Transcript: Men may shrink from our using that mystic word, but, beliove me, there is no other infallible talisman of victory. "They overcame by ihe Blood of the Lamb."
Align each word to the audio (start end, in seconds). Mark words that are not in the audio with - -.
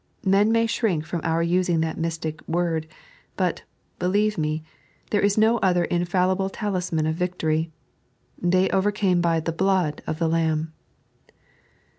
Men 0.25 0.51
may 0.51 0.65
shrink 0.65 1.05
from 1.05 1.21
our 1.23 1.43
using 1.43 1.81
that 1.81 1.95
mystic 1.95 2.41
word, 2.47 2.87
but, 3.37 3.61
beliove 3.99 4.35
me, 4.35 4.63
there 5.11 5.21
is 5.21 5.37
no 5.37 5.59
other 5.59 5.83
infallible 5.83 6.49
talisman 6.49 7.05
of 7.05 7.13
victory. 7.13 7.71
"They 8.41 8.67
overcame 8.71 9.21
by 9.21 9.35
ihe 9.35 9.55
Blood 9.55 10.01
of 10.07 10.17
the 10.17 10.27
Lamb." 10.27 10.73